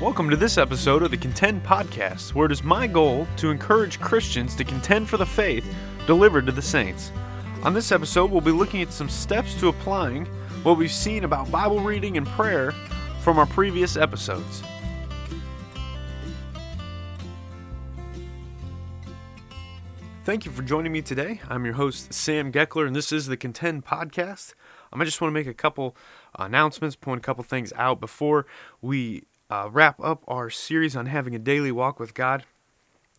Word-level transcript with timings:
Welcome 0.00 0.28
to 0.30 0.36
this 0.36 0.58
episode 0.58 1.04
of 1.04 1.12
the 1.12 1.16
Contend 1.16 1.62
Podcast, 1.62 2.34
where 2.34 2.46
it 2.46 2.52
is 2.52 2.64
my 2.64 2.88
goal 2.88 3.28
to 3.36 3.52
encourage 3.52 4.00
Christians 4.00 4.56
to 4.56 4.64
contend 4.64 5.08
for 5.08 5.18
the 5.18 5.24
faith 5.24 5.64
delivered 6.08 6.46
to 6.46 6.52
the 6.52 6.60
saints. 6.60 7.12
On 7.62 7.72
this 7.72 7.92
episode, 7.92 8.32
we'll 8.32 8.40
be 8.40 8.50
looking 8.50 8.82
at 8.82 8.92
some 8.92 9.08
steps 9.08 9.54
to 9.60 9.68
applying 9.68 10.26
what 10.64 10.78
we've 10.78 10.90
seen 10.90 11.22
about 11.22 11.48
Bible 11.48 11.78
reading 11.78 12.16
and 12.16 12.26
prayer 12.26 12.72
from 13.20 13.38
our 13.38 13.46
previous 13.46 13.96
episodes. 13.96 14.64
Thank 20.24 20.44
you 20.44 20.50
for 20.50 20.62
joining 20.62 20.90
me 20.90 21.02
today. 21.02 21.40
I'm 21.48 21.64
your 21.64 21.74
host, 21.74 22.12
Sam 22.12 22.50
Geckler, 22.50 22.88
and 22.88 22.96
this 22.96 23.12
is 23.12 23.26
the 23.26 23.36
Contend 23.36 23.84
Podcast. 23.84 24.54
Um, 24.92 25.00
I 25.00 25.04
just 25.04 25.20
want 25.20 25.30
to 25.30 25.34
make 25.34 25.46
a 25.46 25.54
couple 25.54 25.96
announcements, 26.36 26.96
point 26.96 27.18
a 27.18 27.22
couple 27.22 27.44
things 27.44 27.72
out 27.76 28.00
before 28.00 28.44
we 28.82 29.22
uh, 29.54 29.68
wrap 29.68 30.00
up 30.02 30.24
our 30.26 30.50
series 30.50 30.96
on 30.96 31.06
having 31.06 31.34
a 31.34 31.38
daily 31.38 31.70
walk 31.70 32.00
with 32.00 32.14
God. 32.14 32.44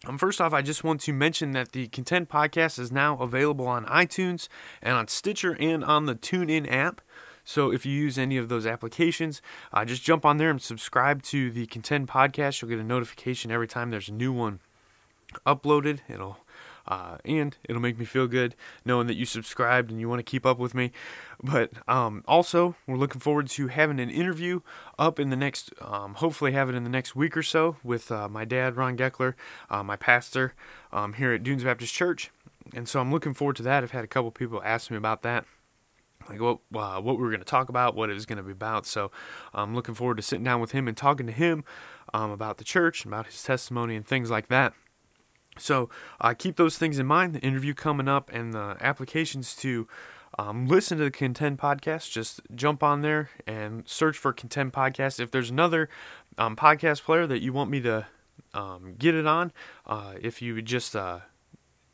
Um, 0.05 0.17
first 0.17 0.41
off, 0.41 0.53
I 0.53 0.61
just 0.61 0.83
want 0.83 0.99
to 1.01 1.13
mention 1.13 1.51
that 1.51 1.71
the 1.71 1.87
Contend 1.87 2.29
Podcast 2.29 2.77
is 2.77 2.91
now 2.91 3.17
available 3.17 3.67
on 3.67 3.85
iTunes 3.85 4.49
and 4.81 4.95
on 4.95 5.07
Stitcher 5.07 5.55
and 5.59 5.83
on 5.83 6.05
the 6.05 6.15
TuneIn 6.15 6.69
app. 6.69 7.01
So 7.45 7.71
if 7.71 7.85
you 7.85 7.93
use 7.93 8.17
any 8.17 8.37
of 8.37 8.49
those 8.49 8.65
applications, 8.65 9.41
uh, 9.71 9.85
just 9.85 10.03
jump 10.03 10.25
on 10.25 10.37
there 10.37 10.49
and 10.49 10.61
subscribe 10.61 11.23
to 11.23 11.51
the 11.51 11.67
Contend 11.67 12.07
Podcast. 12.07 12.61
You'll 12.61 12.69
get 12.69 12.79
a 12.79 12.83
notification 12.83 13.51
every 13.51 13.67
time 13.67 13.89
there's 13.89 14.09
a 14.09 14.13
new 14.13 14.33
one 14.33 14.59
uploaded. 15.45 15.99
It'll 16.09 16.39
uh, 16.87 17.17
and 17.25 17.57
it'll 17.67 17.81
make 17.81 17.97
me 17.97 18.05
feel 18.05 18.27
good 18.27 18.55
knowing 18.83 19.07
that 19.07 19.15
you 19.15 19.25
subscribed 19.25 19.91
and 19.91 19.99
you 19.99 20.09
want 20.09 20.19
to 20.19 20.23
keep 20.23 20.45
up 20.45 20.57
with 20.57 20.73
me. 20.73 20.91
But 21.43 21.71
um, 21.87 22.23
also, 22.27 22.75
we're 22.87 22.97
looking 22.97 23.21
forward 23.21 23.47
to 23.49 23.67
having 23.67 23.99
an 23.99 24.09
interview 24.09 24.61
up 24.97 25.19
in 25.19 25.29
the 25.29 25.35
next, 25.35 25.71
um, 25.81 26.15
hopefully, 26.15 26.51
have 26.53 26.69
it 26.69 26.75
in 26.75 26.83
the 26.83 26.89
next 26.89 27.15
week 27.15 27.35
or 27.35 27.43
so 27.43 27.77
with 27.83 28.11
uh, 28.11 28.29
my 28.29 28.45
dad, 28.45 28.77
Ron 28.77 28.97
Geckler, 28.97 29.33
uh, 29.69 29.83
my 29.83 29.95
pastor 29.95 30.53
um, 30.91 31.13
here 31.13 31.33
at 31.33 31.43
Dunes 31.43 31.63
Baptist 31.63 31.93
Church. 31.93 32.31
And 32.73 32.87
so 32.87 32.99
I'm 32.99 33.11
looking 33.11 33.33
forward 33.33 33.57
to 33.57 33.63
that. 33.63 33.83
I've 33.83 33.91
had 33.91 34.03
a 34.03 34.07
couple 34.07 34.31
people 34.31 34.61
ask 34.63 34.89
me 34.89 34.97
about 34.97 35.21
that 35.23 35.45
like 36.29 36.41
what 36.41 36.59
uh, 36.73 36.99
what 36.99 37.17
we 37.17 37.23
were 37.23 37.29
going 37.29 37.39
to 37.39 37.45
talk 37.45 37.69
about, 37.69 37.95
what 37.95 38.09
it 38.09 38.13
was 38.13 38.25
going 38.25 38.37
to 38.37 38.43
be 38.43 38.51
about. 38.51 38.85
So 38.85 39.11
I'm 39.53 39.75
looking 39.75 39.95
forward 39.95 40.17
to 40.17 40.23
sitting 40.23 40.43
down 40.43 40.59
with 40.59 40.71
him 40.71 40.87
and 40.87 40.97
talking 40.97 41.25
to 41.27 41.31
him 41.31 41.63
um, 42.13 42.31
about 42.31 42.57
the 42.57 42.63
church, 42.63 43.05
about 43.05 43.27
his 43.27 43.41
testimony, 43.43 43.95
and 43.95 44.05
things 44.05 44.31
like 44.31 44.47
that. 44.47 44.73
So 45.57 45.89
uh, 46.19 46.33
keep 46.37 46.57
those 46.57 46.77
things 46.77 46.99
in 46.99 47.05
mind. 47.05 47.33
The 47.33 47.39
interview 47.39 47.73
coming 47.73 48.07
up 48.07 48.31
and 48.33 48.53
the 48.53 48.77
applications 48.81 49.55
to 49.57 49.87
um, 50.37 50.67
listen 50.67 50.97
to 50.97 51.03
the 51.05 51.11
Contend 51.11 51.57
podcast. 51.57 52.11
Just 52.11 52.41
jump 52.53 52.83
on 52.83 53.01
there 53.01 53.29
and 53.47 53.87
search 53.87 54.17
for 54.17 54.33
Contend 54.33 54.73
podcast. 54.73 55.19
If 55.19 55.31
there's 55.31 55.49
another 55.49 55.89
um, 56.37 56.55
podcast 56.55 57.03
player 57.03 57.25
that 57.27 57.41
you 57.41 57.53
want 57.53 57.69
me 57.69 57.79
to 57.81 58.05
um, 58.53 58.95
get 58.97 59.15
it 59.15 59.25
on, 59.25 59.51
uh, 59.85 60.15
if 60.21 60.41
you 60.41 60.55
would 60.55 60.65
just 60.65 60.95
uh, 60.95 61.19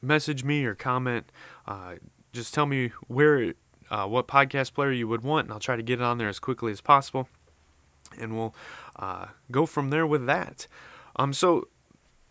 message 0.02 0.44
me 0.44 0.66
or 0.66 0.76
comment, 0.76 1.32
uh, 1.68 1.96
just 2.34 2.54
tell 2.54 2.66
me 2.66 2.92
where, 3.08 3.54
uh, 3.90 4.08
what 4.08 4.28
podcast 4.28 4.74
player 4.74 4.92
you 4.92 5.08
would 5.08 5.24
want, 5.24 5.46
and 5.46 5.54
I'll 5.54 5.60
try 5.60 5.76
to 5.76 5.84
get 5.84 6.00
it 6.00 6.04
on 6.04 6.18
there 6.18 6.30
as 6.30 6.40
quickly 6.40 6.72
as 6.72 6.82
possible. 6.82 7.28
And 8.20 8.36
we'll 8.36 8.56
uh, 8.98 9.28
go 9.52 9.66
from 9.66 9.90
there 9.90 10.08
with 10.08 10.26
that. 10.26 10.68
Um, 11.16 11.32
so 11.34 11.68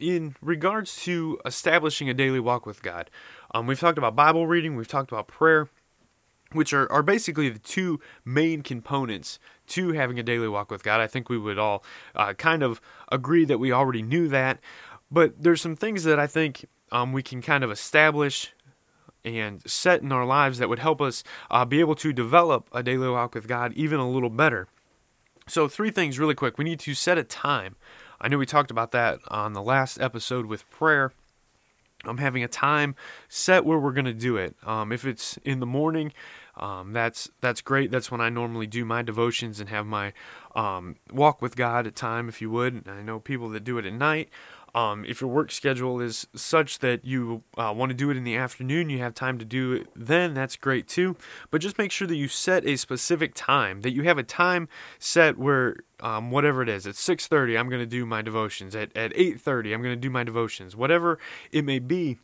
in 0.00 0.34
regards 0.40 0.96
to 1.04 1.38
establishing 1.44 2.08
a 2.08 2.14
daily 2.14 2.40
walk 2.40 2.66
with 2.66 2.82
God, 2.82 3.10
um, 3.54 3.66
we've 3.66 3.78
talked 3.78 3.98
about 3.98 4.16
Bible 4.16 4.46
reading, 4.46 4.74
we've 4.74 4.88
talked 4.88 5.12
about 5.12 5.28
prayer, 5.28 5.68
which 6.52 6.72
are, 6.72 6.90
are 6.90 7.02
basically 7.02 7.48
the 7.48 7.58
two 7.58 8.00
main 8.24 8.62
components 8.62 9.38
to 9.68 9.92
having 9.92 10.18
a 10.18 10.22
daily 10.22 10.48
walk 10.48 10.70
with 10.70 10.82
God. 10.82 11.00
I 11.00 11.06
think 11.06 11.28
we 11.28 11.38
would 11.38 11.58
all 11.58 11.84
uh, 12.16 12.32
kind 12.34 12.62
of 12.62 12.80
agree 13.12 13.44
that 13.44 13.58
we 13.58 13.70
already 13.70 14.02
knew 14.02 14.26
that, 14.28 14.58
but 15.10 15.40
there's 15.40 15.60
some 15.60 15.76
things 15.76 16.04
that 16.04 16.18
I 16.18 16.26
think 16.26 16.64
um, 16.90 17.12
we 17.12 17.22
can 17.22 17.42
kind 17.42 17.62
of 17.62 17.70
establish 17.70 18.52
and 19.24 19.62
set 19.70 20.02
in 20.02 20.12
our 20.12 20.24
lives 20.24 20.58
that 20.58 20.68
would 20.68 20.78
help 20.78 21.00
us 21.00 21.22
uh, 21.50 21.64
be 21.64 21.80
able 21.80 21.94
to 21.94 22.12
develop 22.12 22.68
a 22.72 22.82
daily 22.82 23.08
walk 23.08 23.34
with 23.34 23.46
God 23.46 23.72
even 23.74 24.00
a 24.00 24.10
little 24.10 24.30
better. 24.30 24.66
So, 25.46 25.68
three 25.68 25.90
things 25.90 26.18
really 26.18 26.34
quick. 26.34 26.58
We 26.58 26.64
need 26.64 26.80
to 26.80 26.94
set 26.94 27.18
a 27.18 27.24
time 27.24 27.76
I 28.20 28.28
know 28.28 28.38
we 28.38 28.46
talked 28.46 28.70
about 28.70 28.92
that 28.92 29.20
on 29.28 29.54
the 29.54 29.62
last 29.62 30.00
episode 30.00 30.46
with 30.46 30.68
prayer. 30.70 31.12
I'm 32.04 32.18
having 32.18 32.42
a 32.42 32.48
time 32.48 32.94
set 33.28 33.64
where 33.64 33.78
we're 33.78 33.92
to 34.04 34.12
do 34.12 34.36
it. 34.36 34.56
Um, 34.64 34.92
if 34.92 35.04
it's 35.04 35.38
in 35.38 35.60
the 35.60 35.66
morning, 35.66 36.12
um, 36.56 36.92
that's 36.92 37.30
that's 37.40 37.60
great. 37.60 37.90
That's 37.90 38.10
when 38.10 38.20
I 38.20 38.28
normally 38.28 38.66
do 38.66 38.84
my 38.84 39.02
devotions 39.02 39.60
and 39.60 39.68
have 39.68 39.86
my 39.86 40.12
um, 40.54 40.96
walk 41.12 41.40
with 41.40 41.56
God 41.56 41.86
at 41.86 41.96
time, 41.96 42.28
if 42.28 42.40
you 42.40 42.50
would. 42.50 42.86
I 42.88 43.02
know 43.02 43.20
people 43.20 43.48
that 43.50 43.64
do 43.64 43.78
it 43.78 43.86
at 43.86 43.92
night. 43.92 44.28
Um, 44.74 45.04
if 45.04 45.20
your 45.20 45.30
work 45.30 45.50
schedule 45.50 46.00
is 46.00 46.26
such 46.34 46.78
that 46.80 47.04
you 47.04 47.42
uh, 47.56 47.72
want 47.76 47.90
to 47.90 47.94
do 47.94 48.10
it 48.10 48.16
in 48.16 48.24
the 48.24 48.36
afternoon, 48.36 48.90
you 48.90 48.98
have 48.98 49.14
time 49.14 49.38
to 49.38 49.44
do 49.44 49.72
it 49.72 49.88
then, 49.94 50.34
that's 50.34 50.56
great 50.56 50.88
too. 50.88 51.16
But 51.50 51.60
just 51.60 51.78
make 51.78 51.92
sure 51.92 52.06
that 52.06 52.16
you 52.16 52.28
set 52.28 52.64
a 52.66 52.76
specific 52.76 53.32
time, 53.34 53.80
that 53.82 53.92
you 53.92 54.02
have 54.02 54.18
a 54.18 54.22
time 54.22 54.68
set 54.98 55.38
where 55.38 55.76
um, 56.00 56.30
whatever 56.30 56.62
it 56.62 56.68
is, 56.68 56.86
at 56.86 56.94
6.30 56.94 57.58
I'm 57.58 57.68
going 57.68 57.82
to 57.82 57.86
do 57.86 58.06
my 58.06 58.22
devotions, 58.22 58.74
at, 58.74 58.96
at 58.96 59.12
8.30 59.14 59.74
I'm 59.74 59.82
going 59.82 59.94
to 59.94 60.00
do 60.00 60.10
my 60.10 60.24
devotions, 60.24 60.76
whatever 60.76 61.18
it 61.52 61.64
may 61.64 61.78
be, 61.78 62.18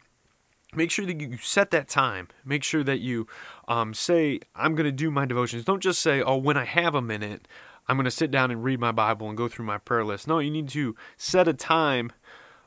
make 0.74 0.90
sure 0.90 1.06
that 1.06 1.20
you 1.20 1.36
set 1.38 1.70
that 1.70 1.88
time. 1.88 2.28
Make 2.44 2.62
sure 2.62 2.84
that 2.84 3.00
you 3.00 3.26
um, 3.68 3.94
say, 3.94 4.40
I'm 4.54 4.74
going 4.74 4.84
to 4.84 4.92
do 4.92 5.10
my 5.10 5.24
devotions. 5.26 5.64
Don't 5.64 5.82
just 5.82 6.00
say, 6.00 6.22
oh, 6.22 6.36
when 6.36 6.56
I 6.56 6.64
have 6.64 6.94
a 6.94 7.02
minute, 7.02 7.48
I'm 7.88 7.96
going 7.96 8.04
to 8.04 8.10
sit 8.10 8.30
down 8.30 8.50
and 8.50 8.64
read 8.64 8.80
my 8.80 8.92
Bible 8.92 9.28
and 9.28 9.36
go 9.36 9.48
through 9.48 9.64
my 9.64 9.78
prayer 9.78 10.04
list. 10.04 10.26
No, 10.26 10.38
you 10.38 10.50
need 10.50 10.68
to 10.70 10.96
set 11.16 11.48
a 11.48 11.54
time 11.54 12.12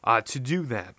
uh, 0.04 0.22
to 0.22 0.40
do 0.40 0.64
that. 0.64 0.96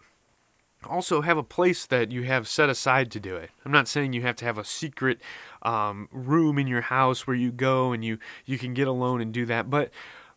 Also, 0.88 1.20
have 1.20 1.36
a 1.36 1.42
place 1.42 1.84
that 1.86 2.10
you 2.10 2.22
have 2.22 2.48
set 2.48 2.70
aside 2.70 3.10
to 3.10 3.20
do 3.20 3.36
it. 3.36 3.50
I'm 3.64 3.72
not 3.72 3.86
saying 3.86 4.14
you 4.14 4.22
have 4.22 4.36
to 4.36 4.46
have 4.46 4.56
a 4.56 4.64
secret 4.64 5.20
um, 5.62 6.08
room 6.10 6.58
in 6.58 6.66
your 6.66 6.80
house 6.80 7.26
where 7.26 7.36
you 7.36 7.52
go 7.52 7.92
and 7.92 8.02
you 8.02 8.18
you 8.46 8.56
can 8.56 8.72
get 8.72 8.88
alone 8.88 9.20
and 9.20 9.32
do 9.32 9.44
that, 9.46 9.68
but 9.68 9.90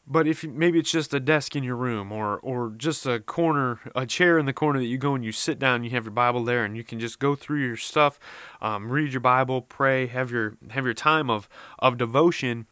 but 0.05 0.27
if 0.27 0.43
maybe 0.43 0.79
it's 0.79 0.91
just 0.91 1.13
a 1.13 1.19
desk 1.19 1.55
in 1.55 1.63
your 1.63 1.75
room 1.75 2.11
or 2.11 2.39
or 2.39 2.73
just 2.77 3.05
a 3.05 3.19
corner 3.19 3.79
a 3.95 4.05
chair 4.05 4.37
in 4.37 4.45
the 4.45 4.53
corner 4.53 4.79
that 4.79 4.85
you 4.85 4.97
go 4.97 5.15
and 5.15 5.23
you 5.23 5.31
sit 5.31 5.59
down 5.59 5.75
and 5.75 5.85
you 5.85 5.91
have 5.91 6.03
your 6.03 6.11
bible 6.11 6.43
there 6.43 6.65
and 6.65 6.75
you 6.75 6.83
can 6.83 6.99
just 6.99 7.19
go 7.19 7.35
through 7.35 7.59
your 7.65 7.77
stuff 7.77 8.19
um, 8.61 8.89
read 8.89 9.13
your 9.13 9.21
bible 9.21 9.61
pray 9.61 10.07
have 10.07 10.29
your 10.29 10.57
have 10.71 10.83
your 10.83 10.93
time 10.93 11.29
of 11.29 11.47
of 11.79 11.97
devotion 11.97 12.67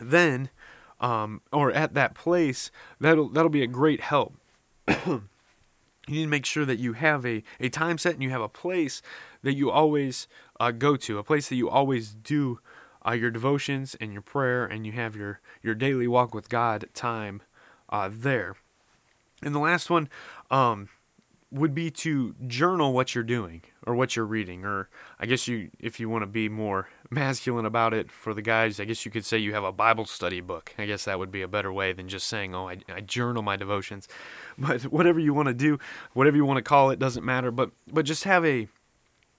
then 0.00 0.50
um, 1.00 1.40
or 1.52 1.70
at 1.72 1.94
that 1.94 2.14
place 2.14 2.70
that'll 3.00 3.28
that'll 3.28 3.50
be 3.50 3.62
a 3.62 3.68
great 3.68 4.00
help 4.00 4.34
you 6.08 6.14
need 6.14 6.24
to 6.24 6.28
make 6.28 6.46
sure 6.46 6.64
that 6.64 6.78
you 6.78 6.94
have 6.94 7.24
a, 7.26 7.42
a 7.60 7.68
time 7.68 7.98
set 7.98 8.14
and 8.14 8.22
you 8.22 8.30
have 8.30 8.40
a 8.40 8.48
place 8.48 9.02
that 9.42 9.54
you 9.54 9.70
always 9.70 10.26
uh, 10.58 10.70
go 10.70 10.96
to, 10.96 11.18
a 11.18 11.22
place 11.24 11.48
that 11.48 11.56
you 11.56 11.68
always 11.68 12.14
do 12.14 12.60
uh, 13.06 13.12
your 13.12 13.30
devotions 13.30 13.96
and 14.00 14.12
your 14.12 14.22
prayer, 14.22 14.64
and 14.66 14.86
you 14.86 14.92
have 14.92 15.14
your, 15.14 15.40
your 15.62 15.74
daily 15.74 16.08
walk 16.08 16.34
with 16.34 16.48
God 16.48 16.86
time 16.94 17.42
uh, 17.88 18.10
there. 18.12 18.56
And 19.42 19.54
the 19.54 19.60
last 19.60 19.88
one 19.88 20.08
um, 20.50 20.88
would 21.50 21.74
be 21.74 21.90
to 21.90 22.34
journal 22.46 22.92
what 22.92 23.14
you're 23.14 23.24
doing 23.24 23.62
or 23.86 23.94
what 23.94 24.14
you're 24.14 24.26
reading, 24.26 24.64
or 24.64 24.90
I 25.18 25.26
guess 25.26 25.48
you, 25.48 25.70
if 25.78 25.98
you 25.98 26.08
want 26.08 26.22
to 26.22 26.26
be 26.26 26.48
more 26.48 26.88
masculine 27.10 27.64
about 27.64 27.94
it 27.94 28.10
for 28.10 28.34
the 28.34 28.42
guys, 28.42 28.78
I 28.78 28.84
guess 28.84 29.04
you 29.04 29.10
could 29.10 29.24
say 29.24 29.38
you 29.38 29.54
have 29.54 29.64
a 29.64 29.72
Bible 29.72 30.04
study 30.04 30.40
book. 30.40 30.74
I 30.76 30.84
guess 30.84 31.06
that 31.06 31.18
would 31.18 31.30
be 31.30 31.42
a 31.42 31.48
better 31.48 31.72
way 31.72 31.92
than 31.92 32.08
just 32.08 32.26
saying, 32.26 32.54
"Oh, 32.54 32.68
I, 32.68 32.78
I 32.92 33.00
journal 33.00 33.42
my 33.42 33.56
devotions." 33.56 34.08
But 34.60 34.82
whatever 34.82 35.20
you 35.20 35.32
want 35.32 35.46
to 35.46 35.54
do, 35.54 35.78
whatever 36.14 36.36
you 36.36 36.44
want 36.44 36.56
to 36.56 36.62
call 36.62 36.90
it, 36.90 36.98
doesn't 36.98 37.24
matter. 37.24 37.52
But 37.52 37.70
but 37.92 38.04
just 38.04 38.24
have 38.24 38.44
a 38.44 38.66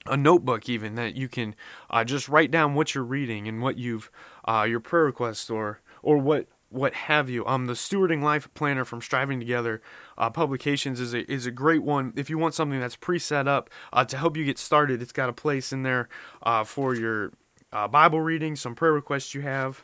a 0.05 0.15
notebook 0.15 0.69
even 0.69 0.95
that 0.95 1.15
you 1.15 1.27
can 1.27 1.55
uh, 1.89 2.03
just 2.03 2.29
write 2.29 2.51
down 2.51 2.73
what 2.73 2.95
you're 2.95 3.03
reading 3.03 3.47
and 3.47 3.61
what 3.61 3.77
you've 3.77 4.09
uh, 4.47 4.65
your 4.67 4.79
prayer 4.79 5.03
requests 5.03 5.49
or 5.49 5.81
or 6.01 6.17
what 6.17 6.47
what 6.69 6.93
have 6.93 7.29
you. 7.29 7.45
Um, 7.45 7.65
the 7.65 7.73
Stewarding 7.73 8.21
Life 8.21 8.47
Planner 8.53 8.85
from 8.85 9.01
Striving 9.01 9.39
Together 9.39 9.81
uh, 10.17 10.29
Publications 10.29 10.99
is 10.99 11.13
a 11.13 11.29
is 11.31 11.45
a 11.45 11.51
great 11.51 11.83
one. 11.83 12.13
If 12.15 12.29
you 12.29 12.37
want 12.37 12.53
something 12.53 12.79
that's 12.79 12.95
pre-set 12.95 13.47
up 13.47 13.69
uh, 13.91 14.05
to 14.05 14.17
help 14.17 14.37
you 14.37 14.45
get 14.45 14.57
started, 14.57 15.01
it's 15.01 15.11
got 15.11 15.29
a 15.29 15.33
place 15.33 15.73
in 15.73 15.83
there 15.83 16.09
uh, 16.43 16.63
for 16.63 16.95
your 16.95 17.31
uh, 17.73 17.87
Bible 17.87 18.21
reading, 18.21 18.55
some 18.55 18.75
prayer 18.75 18.93
requests 18.93 19.33
you 19.33 19.41
have, 19.41 19.83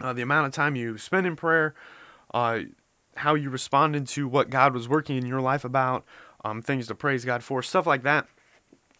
uh, 0.00 0.12
the 0.12 0.22
amount 0.22 0.46
of 0.46 0.52
time 0.52 0.76
you 0.76 0.98
spend 0.98 1.26
in 1.26 1.36
prayer, 1.36 1.74
uh, 2.34 2.60
how 3.16 3.34
you 3.34 3.50
responded 3.50 4.06
to 4.08 4.28
what 4.28 4.50
God 4.50 4.74
was 4.74 4.88
working 4.88 5.16
in 5.16 5.26
your 5.26 5.40
life 5.40 5.64
about, 5.64 6.04
um, 6.44 6.62
things 6.62 6.86
to 6.88 6.94
praise 6.94 7.24
God 7.24 7.42
for, 7.42 7.62
stuff 7.62 7.86
like 7.86 8.02
that. 8.02 8.26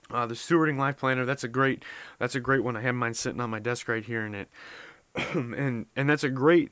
The 0.09 0.35
stewarding 0.35 0.79
life 0.79 0.97
planner 0.97 1.25
that's 1.25 1.43
a 1.43 1.49
great 1.49 1.85
that's 2.21 2.37
a 2.37 2.41
great 2.41 2.63
one. 2.63 2.77
I 2.77 2.83
have 2.83 2.95
mine 2.95 3.15
sitting 3.15 3.41
on 3.41 3.51
my 3.51 3.59
desk 3.59 3.89
right 3.89 4.05
here, 4.05 4.25
and 4.25 4.37
it 4.37 4.49
and 5.35 5.87
and 5.97 6.09
that's 6.09 6.23
a 6.23 6.31
great 6.31 6.71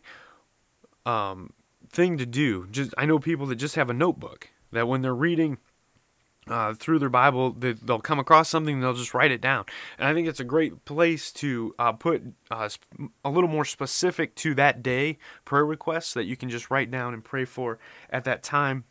um, 1.07 1.53
thing 1.91 2.19
to 2.19 2.27
do. 2.27 2.67
Just 2.71 2.95
I 2.99 3.07
know 3.07 3.19
people 3.19 3.47
that 3.47 3.57
just 3.57 3.77
have 3.77 3.91
a 3.91 3.95
notebook 3.95 4.51
that 4.73 4.89
when 4.89 5.03
they're 5.03 5.15
reading 5.15 5.59
uh, 6.47 6.75
through 6.75 6.99
their 6.99 7.09
Bible, 7.09 7.53
they, 7.53 7.75
will 7.87 8.01
come 8.01 8.19
across 8.19 8.49
something, 8.49 8.81
they'll 8.81 8.95
just 8.95 9.15
write 9.15 9.31
it 9.31 9.41
down. 9.41 9.65
And 9.99 10.07
I 10.07 10.13
think 10.13 10.29
it's 10.29 10.41
a 10.41 10.45
great 10.45 10.85
place 10.85 11.33
to 11.33 11.75
uh, 11.79 11.93
put 11.93 12.23
uh, 12.51 12.69
a 13.25 13.31
little 13.31 13.49
more 13.49 13.65
specific 13.65 14.35
to 14.37 14.55
that 14.57 14.83
day 14.83 15.19
prayer 15.45 15.65
requests 15.65 16.13
that 16.15 16.25
you 16.25 16.37
can 16.37 16.51
just 16.51 16.71
write 16.71 16.91
down 16.91 17.15
and 17.15 17.25
pray 17.25 17.45
for 17.45 17.79
at 18.11 18.25
that 18.25 18.43
time. 18.43 18.85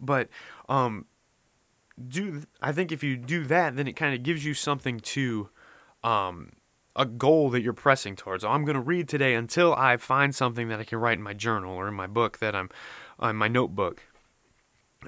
But 0.00 0.28
um, 0.68 1.06
do 2.08 2.42
I 2.60 2.72
think 2.72 2.92
if 2.92 3.02
you 3.02 3.16
do 3.16 3.44
that, 3.46 3.76
then 3.76 3.88
it 3.88 3.94
kind 3.94 4.14
of 4.14 4.22
gives 4.22 4.44
you 4.44 4.54
something 4.54 5.00
to 5.00 5.48
um, 6.04 6.52
a 6.96 7.04
goal 7.04 7.50
that 7.50 7.62
you're 7.62 7.72
pressing 7.72 8.16
towards. 8.16 8.42
Oh, 8.42 8.48
I'm 8.48 8.64
going 8.64 8.74
to 8.74 8.80
read 8.80 9.08
today 9.08 9.34
until 9.34 9.74
I 9.74 9.96
find 9.98 10.34
something 10.34 10.68
that 10.68 10.80
I 10.80 10.84
can 10.84 10.98
write 10.98 11.18
in 11.18 11.22
my 11.22 11.34
journal 11.34 11.74
or 11.74 11.86
in 11.86 11.94
my 11.94 12.06
book 12.06 12.38
that 12.38 12.56
I'm 12.56 12.70
on 13.18 13.36
my 13.36 13.48
notebook. 13.48 14.02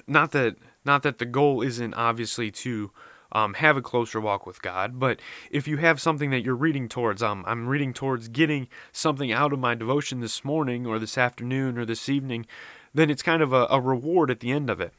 Not 0.07 0.33
that 0.33 0.57
not 0.85 1.03
that 1.03 1.19
the 1.19 1.27
goal 1.27 1.63
isn't 1.63 1.95
obviously 1.95 2.51
to 2.51 2.93
um, 3.33 3.55
have 3.55 3.77
a 3.77 3.83
closer 3.83 4.21
walk 4.21 4.47
with 4.47 4.63
God, 4.63 4.99
but 4.99 5.21
if 5.51 5.67
you 5.67 5.79
have 5.79 6.01
something 6.01 6.31
that 6.31 6.45
you're 6.45 6.55
reading 6.55 6.89
towards, 6.89 7.23
um, 7.23 7.45
I'm 7.47 7.67
reading 7.67 7.93
towards 7.93 8.29
getting 8.29 8.69
something 8.93 9.33
out 9.33 9.53
of 9.53 9.59
my 9.59 9.75
devotion 9.75 10.21
this 10.21 10.45
morning 10.45 10.87
or 10.87 10.99
this 10.99 11.19
afternoon 11.19 11.77
or 11.77 11.85
this 11.85 12.09
evening, 12.09 12.47
then 12.95 13.11
it's 13.11 13.23
kind 13.23 13.43
of 13.43 13.53
a, 13.53 13.67
a 13.71 13.81
reward 13.81 14.31
at 14.31 14.41
the 14.41 14.51
end 14.51 14.71
of 14.71 14.81
it. 14.81 14.93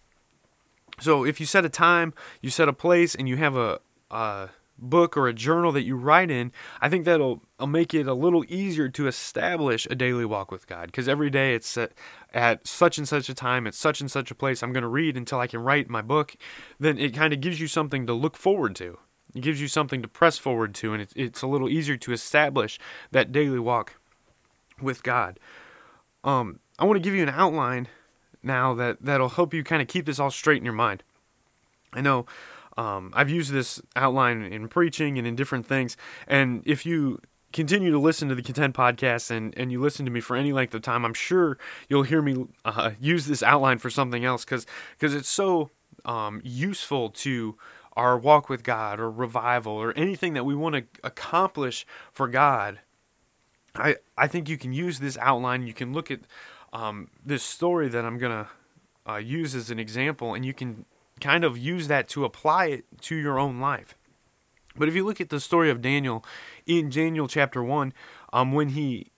So 1.00 1.24
if 1.24 1.40
you 1.40 1.46
set 1.46 1.66
a 1.66 1.70
time, 1.70 2.14
you 2.42 2.50
set 2.50 2.68
a 2.68 2.74
place, 2.74 3.16
and 3.16 3.28
you 3.28 3.38
have 3.38 3.56
a, 3.56 3.80
a 4.12 4.50
book 4.82 5.18
or 5.18 5.28
a 5.28 5.34
journal 5.34 5.72
that 5.72 5.84
you 5.84 5.96
write 5.96 6.32
in, 6.32 6.52
I 6.82 6.90
think 6.90 7.06
that'll 7.06 7.42
make 7.68 7.94
it 7.94 8.08
a 8.08 8.14
little 8.14 8.44
easier 8.48 8.90
to 8.90 9.08
establish 9.08 9.88
a 9.90 9.96
daily 9.96 10.26
walk 10.26 10.52
with 10.52 10.68
God. 10.68 10.88
Because 10.88 11.08
every 11.08 11.30
day 11.30 11.54
it's 11.54 11.78
at, 11.78 11.92
at 12.34 12.68
such 12.68 12.98
and 12.98 13.08
such 13.08 13.30
a 13.30 13.34
time, 13.34 13.68
at 13.68 13.76
such 13.76 14.02
and 14.02 14.10
such 14.10 14.32
a 14.32 14.36
place, 14.36 14.64
I'm 14.64 14.74
going 14.74 14.84
to 14.84 14.88
read 14.90 15.18
until 15.18 15.40
I 15.40 15.48
can 15.48 15.62
write 15.62 15.90
my 15.90 16.02
book. 16.02 16.36
Then 16.80 16.98
it 16.98 17.14
kind 17.14 17.34
of 17.34 17.42
gives 17.42 17.60
you 17.60 17.68
something 17.68 18.08
to 18.08 18.14
look 18.14 18.38
forward 18.38 18.76
to. 18.78 18.98
It 19.36 19.42
gives 19.42 19.62
you 19.62 19.68
something 19.68 20.02
to 20.02 20.08
press 20.08 20.38
forward 20.38 20.74
to, 20.76 20.94
and 20.94 21.02
it's, 21.02 21.14
it's 21.16 21.42
a 21.42 21.48
little 21.48 21.70
easier 21.70 21.98
to 21.98 22.14
establish 22.14 22.80
that 23.12 23.32
daily 23.32 23.60
walk 23.60 23.96
with 24.82 25.04
God. 25.04 25.40
Um, 26.24 26.60
I 26.80 26.86
want 26.86 26.98
to 26.98 27.02
give 27.02 27.14
you 27.14 27.24
an 27.24 27.30
outline 27.30 27.88
now 28.42 28.74
that 28.74 28.98
that'll 29.02 29.30
help 29.30 29.54
you 29.54 29.64
kind 29.64 29.82
of 29.82 29.88
keep 29.88 30.06
this 30.06 30.20
all 30.20 30.32
straight 30.32 30.58
in 30.58 30.66
your 30.66 30.74
mind. 30.74 31.04
I 31.94 32.02
know 32.02 32.26
um, 32.80 33.12
I've 33.14 33.30
used 33.30 33.52
this 33.52 33.82
outline 33.98 34.42
in 34.42 34.70
preaching 34.70 35.18
and 35.18 35.28
in 35.28 35.36
different 35.36 35.66
things. 35.66 35.98
And 36.28 36.64
if 36.66 36.86
you 36.86 37.20
continue 37.52 37.92
to 37.92 38.00
listen 38.00 38.30
to 38.30 38.36
the 38.36 38.42
Contend 38.42 38.74
podcast 38.74 39.32
and, 39.32 39.54
and 39.58 39.70
you 39.70 39.82
listen 39.82 40.06
to 40.06 40.12
me 40.12 40.22
for 40.22 40.38
any 40.38 40.54
length 40.54 40.74
of 40.74 40.82
time, 40.82 41.04
I'm 41.04 41.14
sure 41.14 41.58
you'll 41.90 42.04
hear 42.04 42.22
me 42.22 42.46
uh, 42.64 42.92
use 42.98 43.26
this 43.26 43.44
outline 43.44 43.80
for 43.80 43.90
something 43.90 44.24
else 44.24 44.46
because 44.46 44.66
it's 45.02 45.28
so 45.28 45.72
um, 46.06 46.40
useful 46.42 47.10
to 47.10 47.58
our 47.98 48.18
walk 48.18 48.48
with 48.48 48.64
God 48.64 48.98
or 48.98 49.12
revival 49.12 49.74
or 49.74 49.92
anything 49.98 50.34
that 50.36 50.46
we 50.46 50.56
want 50.56 50.76
to 50.76 50.86
accomplish 51.04 51.86
for 52.14 52.30
God. 52.30 52.80
I, 53.76 53.98
I 54.18 54.28
think 54.28 54.48
you 54.48 54.58
can 54.58 54.72
use 54.72 55.00
this 55.00 55.18
outline. 55.18 55.68
You 55.68 55.74
can 55.74 55.92
look 55.92 56.10
at 56.10 56.22
um, 56.72 57.10
this 57.26 57.44
story 57.44 57.90
that 57.90 58.06
I'm 58.06 58.18
going 58.18 58.46
to 58.46 59.12
uh, 59.12 59.18
use 59.18 59.54
as 59.54 59.70
an 59.70 59.80
example, 59.80 60.34
and 60.34 60.46
you 60.46 60.54
can 60.54 60.86
kind 61.20 61.44
of 61.44 61.58
use 61.58 61.88
that 61.88 62.08
to 62.10 62.26
apply 62.26 62.68
it 62.68 62.86
to 63.02 63.16
your 63.16 63.40
own 63.40 63.60
life. 63.60 63.96
But 64.76 64.88
if 64.88 64.96
you 64.96 65.06
look 65.06 65.20
at 65.20 65.30
the 65.30 65.40
story 65.40 65.70
of 65.70 65.82
Daniel 65.82 66.24
in 66.66 66.90
Daniel 66.90 67.28
chapter 67.28 67.64
1, 67.64 67.94
um, 68.32 68.54
when 68.54 68.70
he 68.70 69.12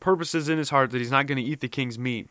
purposes 0.00 0.48
in 0.48 0.58
his 0.58 0.70
heart 0.70 0.90
that 0.90 0.98
he's 0.98 1.10
not 1.10 1.26
going 1.26 1.36
to 1.36 1.44
eat 1.44 1.60
the 1.60 1.68
king's 1.68 1.98
meat, 1.98 2.28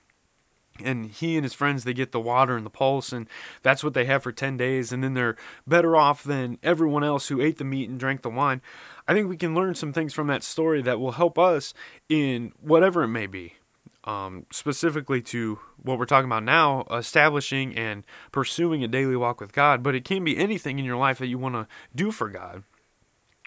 and 0.83 1.05
he 1.11 1.35
and 1.35 1.43
his 1.43 1.53
friends 1.53 1.83
they 1.83 1.93
get 1.93 2.11
the 2.11 2.19
water 2.19 2.55
and 2.55 2.65
the 2.65 2.69
pulse 2.69 3.11
and 3.11 3.27
that's 3.61 3.83
what 3.83 3.93
they 3.93 4.05
have 4.05 4.23
for 4.23 4.31
10 4.31 4.57
days 4.57 4.91
and 4.91 5.03
then 5.03 5.13
they're 5.13 5.35
better 5.67 5.95
off 5.95 6.23
than 6.23 6.57
everyone 6.63 7.03
else 7.03 7.27
who 7.27 7.41
ate 7.41 7.57
the 7.57 7.63
meat 7.63 7.89
and 7.89 7.99
drank 7.99 8.21
the 8.21 8.29
wine 8.29 8.61
i 9.07 9.13
think 9.13 9.27
we 9.27 9.37
can 9.37 9.53
learn 9.53 9.75
some 9.75 9.93
things 9.93 10.13
from 10.13 10.27
that 10.27 10.43
story 10.43 10.81
that 10.81 10.99
will 10.99 11.11
help 11.11 11.37
us 11.37 11.73
in 12.09 12.51
whatever 12.61 13.03
it 13.03 13.09
may 13.09 13.27
be 13.27 13.55
um, 14.03 14.45
specifically 14.51 15.21
to 15.21 15.59
what 15.81 15.99
we're 15.99 16.05
talking 16.05 16.29
about 16.29 16.43
now, 16.43 16.85
establishing 16.91 17.75
and 17.75 18.05
pursuing 18.31 18.83
a 18.83 18.87
daily 18.87 19.15
walk 19.15 19.39
with 19.39 19.53
God, 19.53 19.83
but 19.83 19.95
it 19.95 20.05
can 20.05 20.23
be 20.23 20.37
anything 20.37 20.79
in 20.79 20.85
your 20.85 20.97
life 20.97 21.19
that 21.19 21.27
you 21.27 21.37
want 21.37 21.55
to 21.55 21.67
do 21.95 22.11
for 22.11 22.29
God. 22.29 22.63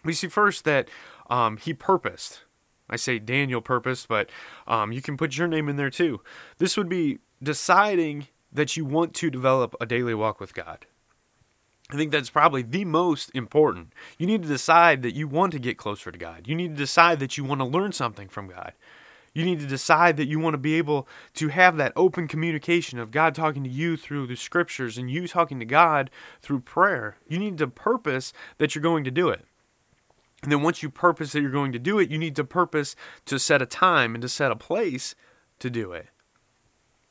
We 0.05 0.13
see 0.13 0.29
first 0.29 0.65
that 0.65 0.89
um, 1.29 1.57
he 1.57 1.75
purposed. 1.75 2.41
I 2.89 2.97
say 2.97 3.19
Daniel 3.19 3.61
purposed, 3.61 4.09
but 4.09 4.31
um, 4.67 4.93
you 4.93 5.01
can 5.01 5.17
put 5.17 5.37
your 5.37 5.49
name 5.49 5.69
in 5.69 5.77
there 5.77 5.91
too. 5.91 6.21
This 6.59 6.77
would 6.77 6.89
be 6.89 7.19
deciding 7.43 8.29
that 8.53 8.77
you 8.77 8.85
want 8.85 9.15
to 9.15 9.31
develop 9.31 9.75
a 9.81 9.87
daily 9.87 10.15
walk 10.15 10.39
with 10.39 10.55
God. 10.55 10.87
I 11.91 11.97
think 11.97 12.13
that's 12.13 12.31
probably 12.31 12.63
the 12.63 12.85
most 12.85 13.31
important. 13.35 13.93
You 14.19 14.27
need 14.27 14.43
to 14.43 14.49
decide 14.49 15.03
that 15.03 15.15
you 15.15 15.29
want 15.29 15.53
to 15.53 15.59
get 15.59 15.77
closer 15.77 16.11
to 16.11 16.19
God. 16.19 16.47
You 16.47 16.55
need 16.55 16.69
to 16.69 16.77
decide 16.77 17.19
that 17.21 17.37
you 17.37 17.45
want 17.45 17.61
to 17.61 17.67
learn 17.67 17.93
something 17.93 18.29
from 18.29 18.49
God. 18.49 18.73
You 19.35 19.45
need 19.45 19.59
to 19.61 19.67
decide 19.67 20.17
that 20.17 20.29
you 20.29 20.39
want 20.39 20.55
to 20.55 20.59
be 20.59 20.75
able 20.75 21.09
to 21.35 21.49
have 21.49 21.77
that 21.77 21.93
open 21.97 22.29
communication 22.29 23.01
of 23.01 23.11
God 23.11 23.35
talking 23.35 23.65
to 23.65 23.69
you 23.71 23.97
through 23.97 24.29
the 24.29 24.37
scriptures 24.37 24.97
and 24.97 25.11
you 25.11 25.27
talking 25.27 25.59
to 25.59 25.67
God 25.67 26.09
through 26.41 26.61
prayer. 26.61 27.17
You 27.29 27.39
need 27.41 27.59
to 27.59 27.67
purpose 27.67 28.33
that 28.59 28.75
you're 28.75 28.83
going 28.83 29.03
to 29.05 29.11
do 29.11 29.29
it. 29.29 29.45
And 30.45 30.53
then 30.53 30.63
once 30.63 30.83
you 30.83 30.91
purpose 30.91 31.33
that 31.33 31.41
you're 31.41 31.51
going 31.51 31.73
to 31.73 31.79
do 31.79 31.99
it, 31.99 32.11
you 32.11 32.19
need 32.19 32.37
to 32.37 32.45
purpose 32.45 32.95
to 33.25 33.39
set 33.39 33.61
a 33.61 33.67
time 33.67 34.15
and 34.15 34.23
to 34.23 34.29
set 34.29 34.53
a 34.53 34.57
place 34.57 35.17
to 35.59 35.69
do 35.69 35.93
it. 35.93 36.07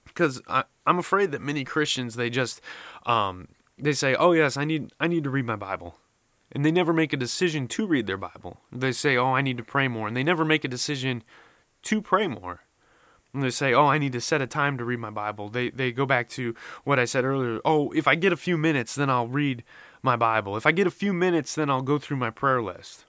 Because 0.06 0.42
I, 0.48 0.64
am 0.88 1.00
afraid 1.00 1.32
that 1.32 1.42
many 1.42 1.64
Christians 1.64 2.16
they 2.16 2.30
just 2.30 2.62
um, 3.06 3.48
they 3.78 3.94
say, 3.94 4.14
"Oh 4.14 4.34
yes, 4.34 4.56
I 4.56 4.66
need 4.66 4.92
I 5.00 5.08
need 5.08 5.24
to 5.24 5.32
read 5.32 5.46
my 5.46 5.56
Bible," 5.56 5.98
and 6.52 6.64
they 6.64 6.72
never 6.72 6.94
make 6.94 7.12
a 7.12 7.18
decision 7.18 7.68
to 7.70 7.88
read 7.88 8.06
their 8.06 8.18
Bible. 8.18 8.60
They 8.72 8.92
say, 8.92 9.18
"Oh, 9.18 9.34
I 9.34 9.42
need 9.42 9.58
to 9.58 9.64
pray 9.64 9.88
more," 9.88 10.08
and 10.08 10.16
they 10.16 10.24
never 10.24 10.46
make 10.46 10.64
a 10.64 10.68
decision 10.68 11.24
to 11.84 12.02
pray 12.02 12.28
more. 12.28 12.62
And 13.34 13.42
they 13.42 13.50
say, 13.50 13.74
"Oh, 13.74 13.88
I 13.88 13.98
need 13.98 14.12
to 14.14 14.22
set 14.22 14.42
a 14.42 14.48
time 14.48 14.78
to 14.78 14.86
read 14.86 15.00
my 15.00 15.10
Bible." 15.10 15.50
They 15.50 15.70
they 15.70 15.92
go 15.92 16.06
back 16.06 16.30
to 16.30 16.54
what 16.84 17.00
I 17.00 17.06
said 17.06 17.26
earlier. 17.26 17.60
Oh, 17.66 17.92
if 17.92 18.08
I 18.08 18.16
get 18.16 18.32
a 18.34 18.38
few 18.38 18.58
minutes, 18.58 18.94
then 18.94 19.10
I'll 19.10 19.28
read 19.28 19.64
my 20.04 20.16
Bible. 20.16 20.56
If 20.56 20.66
I 20.66 20.72
get 20.72 20.86
a 20.86 20.92
few 20.92 21.14
minutes, 21.14 21.56
then 21.56 21.70
I'll 21.70 21.82
go 21.82 21.98
through 21.98 22.18
my 22.18 22.30
prayer 22.30 22.62
list. 22.62 23.06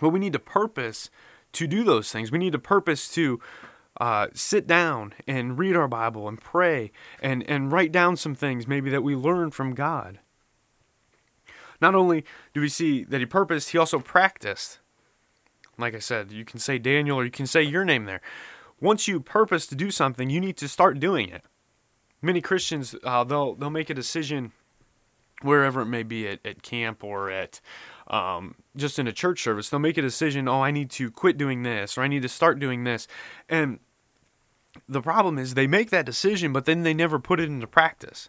But 0.00 0.08
we 0.08 0.18
need 0.18 0.32
to 0.32 0.40
purpose 0.40 1.08
to 1.52 1.66
do 1.66 1.84
those 1.84 2.10
things. 2.10 2.32
We 2.32 2.38
need 2.38 2.52
to 2.54 2.58
purpose 2.58 3.12
to 3.14 3.40
uh, 4.00 4.28
sit 4.34 4.66
down 4.66 5.12
and 5.26 5.58
read 5.58 5.76
our 5.76 5.88
Bible 5.88 6.26
and 6.26 6.40
pray 6.40 6.90
and 7.20 7.48
and 7.48 7.70
write 7.70 7.92
down 7.92 8.16
some 8.16 8.34
things 8.34 8.66
maybe 8.66 8.90
that 8.90 9.02
we 9.02 9.14
learn 9.14 9.50
from 9.50 9.74
God. 9.74 10.18
Not 11.80 11.94
only 11.94 12.24
do 12.54 12.60
we 12.60 12.68
see 12.68 13.04
that 13.04 13.20
he 13.20 13.26
purposed, 13.26 13.70
he 13.70 13.78
also 13.78 13.98
practiced. 13.98 14.78
Like 15.82 15.96
I 15.96 15.98
said, 15.98 16.30
you 16.30 16.44
can 16.44 16.60
say 16.60 16.78
Daniel 16.78 17.18
or 17.18 17.24
you 17.24 17.30
can 17.30 17.46
say 17.46 17.60
your 17.60 17.84
name 17.84 18.04
there. 18.04 18.22
Once 18.80 19.08
you 19.08 19.18
purpose 19.20 19.66
to 19.66 19.74
do 19.74 19.90
something, 19.90 20.30
you 20.30 20.40
need 20.40 20.56
to 20.56 20.68
start 20.68 21.00
doing 21.00 21.28
it. 21.28 21.44
Many 22.22 22.40
Christians, 22.40 22.94
uh, 23.02 23.24
they'll 23.24 23.56
they'll 23.56 23.68
make 23.68 23.90
a 23.90 23.94
decision 23.94 24.52
wherever 25.42 25.80
it 25.80 25.86
may 25.86 26.04
be 26.04 26.28
at, 26.28 26.38
at 26.46 26.62
camp 26.62 27.02
or 27.02 27.30
at 27.30 27.60
um, 28.06 28.54
just 28.76 29.00
in 29.00 29.08
a 29.08 29.12
church 29.12 29.42
service. 29.42 29.68
They'll 29.68 29.80
make 29.80 29.98
a 29.98 30.02
decision. 30.02 30.46
Oh, 30.46 30.62
I 30.62 30.70
need 30.70 30.88
to 30.92 31.10
quit 31.10 31.36
doing 31.36 31.64
this 31.64 31.98
or 31.98 32.02
I 32.02 32.08
need 32.08 32.22
to 32.22 32.28
start 32.28 32.60
doing 32.60 32.84
this. 32.84 33.08
And 33.48 33.80
the 34.88 35.02
problem 35.02 35.36
is 35.36 35.54
they 35.54 35.66
make 35.66 35.90
that 35.90 36.06
decision, 36.06 36.52
but 36.52 36.64
then 36.64 36.84
they 36.84 36.94
never 36.94 37.18
put 37.18 37.40
it 37.40 37.48
into 37.48 37.66
practice. 37.66 38.28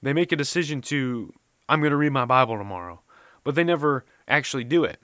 They 0.00 0.14
make 0.14 0.32
a 0.32 0.36
decision 0.36 0.80
to 0.82 1.34
I'm 1.68 1.80
going 1.80 1.90
to 1.90 1.96
read 1.96 2.12
my 2.12 2.24
Bible 2.24 2.56
tomorrow, 2.56 3.02
but 3.44 3.54
they 3.54 3.64
never 3.64 4.06
actually 4.26 4.64
do 4.64 4.84
it 4.84 4.98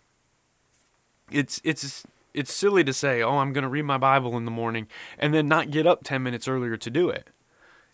it's 1.30 1.60
it's 1.64 2.04
it's 2.32 2.52
silly 2.52 2.84
to 2.84 2.92
say, 2.92 3.22
"Oh, 3.22 3.38
I'm 3.38 3.52
going 3.52 3.62
to 3.62 3.68
read 3.68 3.82
my 3.82 3.98
Bible 3.98 4.36
in 4.36 4.44
the 4.44 4.50
morning," 4.50 4.88
and 5.18 5.32
then 5.32 5.48
not 5.48 5.70
get 5.70 5.86
up 5.86 6.02
10 6.04 6.22
minutes 6.22 6.48
earlier 6.48 6.76
to 6.76 6.90
do 6.90 7.08
it. 7.08 7.30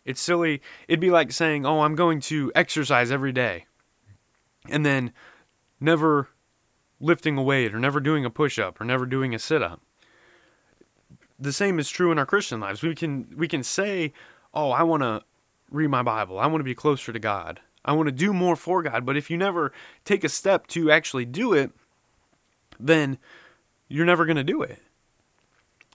It's 0.04 0.20
silly. 0.20 0.62
It'd 0.88 1.00
be 1.00 1.10
like 1.10 1.30
saying, 1.30 1.66
"Oh, 1.66 1.80
I'm 1.80 1.94
going 1.94 2.20
to 2.22 2.50
exercise 2.54 3.10
every 3.10 3.32
day," 3.32 3.66
and 4.68 4.84
then 4.84 5.12
never 5.78 6.28
lifting 7.00 7.36
a 7.38 7.42
weight 7.42 7.74
or 7.74 7.78
never 7.78 8.00
doing 8.00 8.24
a 8.24 8.30
push-up 8.30 8.80
or 8.80 8.84
never 8.84 9.06
doing 9.06 9.34
a 9.34 9.38
sit-up. 9.38 9.80
The 11.38 11.52
same 11.52 11.78
is 11.78 11.88
true 11.88 12.12
in 12.12 12.18
our 12.18 12.26
Christian 12.26 12.60
lives. 12.60 12.82
We 12.82 12.94
can 12.94 13.34
we 13.36 13.48
can 13.48 13.62
say, 13.62 14.12
"Oh, 14.52 14.70
I 14.70 14.82
want 14.82 15.02
to 15.02 15.22
read 15.70 15.88
my 15.88 16.02
Bible. 16.02 16.38
I 16.38 16.46
want 16.46 16.60
to 16.60 16.64
be 16.64 16.74
closer 16.74 17.12
to 17.12 17.18
God. 17.18 17.60
I 17.84 17.92
want 17.92 18.08
to 18.08 18.12
do 18.12 18.32
more 18.32 18.56
for 18.56 18.82
God." 18.82 19.06
But 19.06 19.16
if 19.16 19.30
you 19.30 19.36
never 19.36 19.72
take 20.04 20.24
a 20.24 20.28
step 20.28 20.66
to 20.68 20.90
actually 20.90 21.24
do 21.24 21.52
it, 21.52 21.72
then 22.86 23.18
you're 23.88 24.06
never 24.06 24.24
going 24.24 24.36
to 24.36 24.44
do 24.44 24.62
it. 24.62 24.78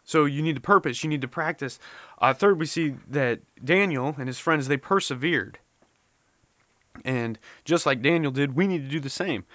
So 0.03 0.25
you 0.25 0.43
need 0.43 0.55
to 0.55 0.61
purpose, 0.61 1.03
you 1.03 1.09
need 1.09 1.21
to 1.21 1.27
practice. 1.27 1.79
Uh, 2.19 2.33
third, 2.33 2.59
we 2.59 2.67
see 2.67 2.95
that 3.07 3.39
Daniel 3.63 4.15
and 4.19 4.27
his 4.27 4.37
friends 4.37 4.67
they 4.67 4.77
persevered, 4.77 5.57
and 7.03 7.39
just 7.63 7.85
like 7.87 8.03
Daniel 8.03 8.31
did, 8.31 8.55
we 8.55 8.67
need 8.67 8.83
to 8.83 8.87
do 8.87 8.99
the 8.99 9.09
same. 9.09 9.45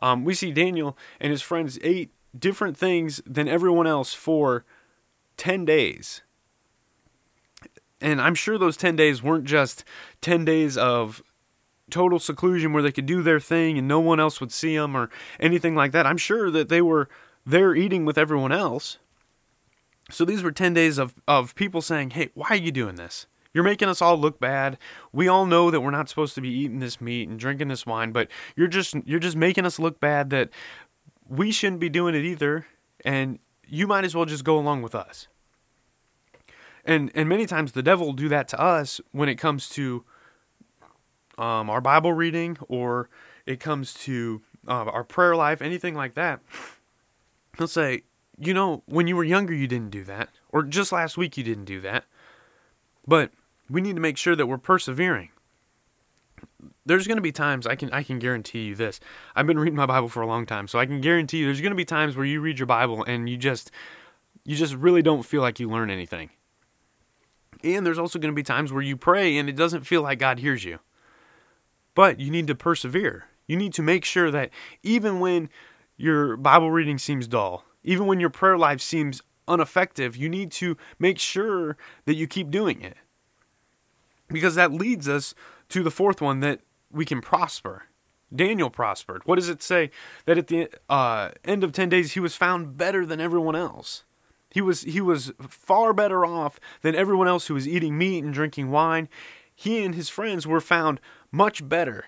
Um, 0.00 0.24
we 0.24 0.34
see 0.34 0.52
Daniel 0.52 0.96
and 1.20 1.32
his 1.32 1.42
friends 1.42 1.78
ate 1.82 2.12
different 2.38 2.76
things 2.76 3.20
than 3.26 3.48
everyone 3.48 3.88
else 3.88 4.14
for 4.14 4.64
ten 5.36 5.64
days, 5.64 6.22
and 8.00 8.20
I'm 8.20 8.36
sure 8.36 8.58
those 8.58 8.76
ten 8.76 8.94
days 8.94 9.24
weren't 9.24 9.44
just 9.44 9.84
ten 10.20 10.44
days 10.44 10.78
of 10.78 11.20
total 11.90 12.18
seclusion 12.18 12.72
where 12.72 12.82
they 12.82 12.92
could 12.92 13.06
do 13.06 13.22
their 13.22 13.40
thing 13.40 13.78
and 13.78 13.86
no 13.86 14.00
one 14.00 14.18
else 14.18 14.40
would 14.40 14.52
see 14.52 14.76
them 14.76 14.96
or 14.96 15.10
anything 15.38 15.74
like 15.74 15.92
that. 15.92 16.06
I'm 16.06 16.16
sure 16.16 16.50
that 16.50 16.68
they 16.68 16.82
were 16.82 17.08
there 17.44 17.74
eating 17.74 18.04
with 18.04 18.18
everyone 18.18 18.52
else. 18.52 18.98
So 20.10 20.24
these 20.24 20.42
were 20.42 20.52
10 20.52 20.74
days 20.74 20.98
of, 20.98 21.14
of 21.26 21.54
people 21.54 21.80
saying, 21.80 22.10
Hey, 22.10 22.30
why 22.34 22.48
are 22.50 22.56
you 22.56 22.72
doing 22.72 22.96
this? 22.96 23.26
You're 23.56 23.64
making 23.64 23.88
us 23.88 24.02
all 24.02 24.18
look 24.18 24.38
bad. 24.38 24.76
We 25.12 25.28
all 25.28 25.46
know 25.46 25.70
that 25.70 25.80
we're 25.80 25.90
not 25.90 26.10
supposed 26.10 26.34
to 26.34 26.42
be 26.42 26.50
eating 26.50 26.80
this 26.80 27.00
meat 27.00 27.26
and 27.26 27.38
drinking 27.38 27.68
this 27.68 27.86
wine, 27.86 28.12
but 28.12 28.28
you're 28.54 28.68
just 28.68 28.94
you're 29.06 29.18
just 29.18 29.34
making 29.34 29.64
us 29.64 29.78
look 29.78 29.98
bad 29.98 30.28
that 30.28 30.50
we 31.26 31.50
shouldn't 31.50 31.80
be 31.80 31.88
doing 31.88 32.14
it 32.14 32.22
either, 32.22 32.66
and 33.02 33.38
you 33.66 33.86
might 33.86 34.04
as 34.04 34.14
well 34.14 34.26
just 34.26 34.44
go 34.44 34.58
along 34.58 34.82
with 34.82 34.94
us. 34.94 35.26
And 36.84 37.10
and 37.14 37.30
many 37.30 37.46
times 37.46 37.72
the 37.72 37.82
devil 37.82 38.04
will 38.04 38.12
do 38.12 38.28
that 38.28 38.46
to 38.48 38.60
us 38.60 39.00
when 39.12 39.30
it 39.30 39.36
comes 39.36 39.70
to 39.70 40.04
um, 41.38 41.70
our 41.70 41.80
Bible 41.80 42.12
reading 42.12 42.56
or 42.68 43.08
it 43.44 43.60
comes 43.60 43.94
to 43.94 44.42
uh, 44.68 44.84
our 44.84 45.04
prayer 45.04 45.36
life, 45.36 45.62
anything 45.62 45.94
like 45.94 46.14
that. 46.14 46.40
He'll 47.56 47.68
say, 47.68 48.02
you 48.38 48.52
know, 48.52 48.82
when 48.86 49.06
you 49.06 49.16
were 49.16 49.24
younger, 49.24 49.54
you 49.54 49.66
didn't 49.66 49.90
do 49.90 50.04
that, 50.04 50.28
or 50.50 50.62
just 50.62 50.92
last 50.92 51.16
week, 51.16 51.36
you 51.36 51.44
didn't 51.44 51.64
do 51.64 51.80
that. 51.80 52.04
But 53.06 53.30
we 53.70 53.80
need 53.80 53.96
to 53.96 54.02
make 54.02 54.18
sure 54.18 54.36
that 54.36 54.46
we're 54.46 54.58
persevering. 54.58 55.30
There's 56.84 57.06
going 57.06 57.16
to 57.16 57.22
be 57.22 57.32
times 57.32 57.66
I 57.66 57.76
can 57.76 57.90
I 57.92 58.02
can 58.02 58.18
guarantee 58.18 58.64
you 58.64 58.74
this. 58.74 59.00
I've 59.34 59.46
been 59.46 59.58
reading 59.58 59.76
my 59.76 59.86
Bible 59.86 60.08
for 60.08 60.22
a 60.22 60.26
long 60.26 60.44
time, 60.44 60.68
so 60.68 60.78
I 60.78 60.86
can 60.86 61.00
guarantee 61.00 61.38
you 61.38 61.46
there's 61.46 61.60
going 61.60 61.70
to 61.70 61.76
be 61.76 61.84
times 61.84 62.16
where 62.16 62.26
you 62.26 62.40
read 62.40 62.58
your 62.58 62.66
Bible 62.66 63.04
and 63.04 63.28
you 63.28 63.36
just 63.36 63.70
you 64.44 64.54
just 64.54 64.74
really 64.74 65.02
don't 65.02 65.24
feel 65.24 65.40
like 65.40 65.58
you 65.58 65.70
learn 65.70 65.90
anything. 65.90 66.30
And 67.64 67.86
there's 67.86 67.98
also 67.98 68.18
going 68.18 68.32
to 68.32 68.36
be 68.36 68.42
times 68.42 68.72
where 68.72 68.82
you 68.82 68.96
pray 68.96 69.38
and 69.38 69.48
it 69.48 69.56
doesn't 69.56 69.82
feel 69.82 70.02
like 70.02 70.18
God 70.18 70.38
hears 70.38 70.64
you. 70.64 70.78
But 71.96 72.20
you 72.20 72.30
need 72.30 72.46
to 72.46 72.54
persevere. 72.54 73.24
You 73.48 73.56
need 73.56 73.72
to 73.74 73.82
make 73.82 74.04
sure 74.04 74.30
that 74.30 74.50
even 74.84 75.18
when 75.18 75.48
your 75.96 76.36
Bible 76.36 76.70
reading 76.70 76.98
seems 76.98 77.26
dull, 77.26 77.64
even 77.82 78.06
when 78.06 78.20
your 78.20 78.30
prayer 78.30 78.58
life 78.58 78.80
seems 78.80 79.22
ineffective, 79.48 80.14
you 80.14 80.28
need 80.28 80.52
to 80.52 80.76
make 80.98 81.18
sure 81.18 81.76
that 82.04 82.14
you 82.14 82.26
keep 82.26 82.50
doing 82.50 82.82
it. 82.82 82.96
Because 84.28 84.56
that 84.56 84.72
leads 84.72 85.08
us 85.08 85.34
to 85.70 85.82
the 85.82 85.90
fourth 85.90 86.20
one 86.20 86.40
that 86.40 86.60
we 86.92 87.06
can 87.06 87.20
prosper. 87.20 87.84
Daniel 88.34 88.68
prospered. 88.68 89.22
What 89.24 89.36
does 89.36 89.48
it 89.48 89.62
say? 89.62 89.90
That 90.26 90.36
at 90.36 90.48
the 90.48 90.68
uh, 90.90 91.30
end 91.44 91.64
of 91.64 91.72
10 91.72 91.88
days, 91.88 92.12
he 92.12 92.20
was 92.20 92.36
found 92.36 92.76
better 92.76 93.06
than 93.06 93.20
everyone 93.20 93.56
else. 93.56 94.04
He 94.50 94.60
was, 94.60 94.82
he 94.82 95.00
was 95.00 95.32
far 95.48 95.94
better 95.94 96.26
off 96.26 96.60
than 96.82 96.94
everyone 96.94 97.28
else 97.28 97.46
who 97.46 97.54
was 97.54 97.66
eating 97.66 97.96
meat 97.96 98.22
and 98.22 98.34
drinking 98.34 98.70
wine. 98.70 99.08
He 99.54 99.82
and 99.82 99.94
his 99.94 100.10
friends 100.10 100.46
were 100.46 100.60
found 100.60 101.00
much 101.30 101.66
better. 101.68 102.06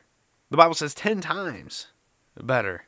The 0.50 0.56
Bible 0.56 0.74
says 0.74 0.94
10 0.94 1.20
times 1.20 1.88
better. 2.40 2.84